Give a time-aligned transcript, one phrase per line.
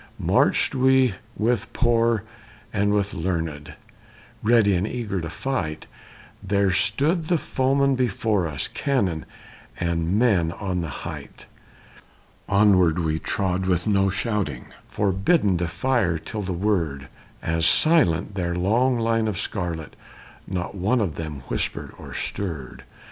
[0.17, 2.23] Marched we with Poor
[2.73, 3.75] and with Learned,
[4.41, 5.85] ready and eager to fight;
[6.41, 9.27] There stood the foemen before us, cannon
[9.79, 11.45] and men on the height;
[12.49, 17.07] Onward we trod with no shouting, forbidden to fire till the word;
[17.43, 19.95] As silent their long line of scarlet
[20.47, 22.85] not one of them whispered or stirred.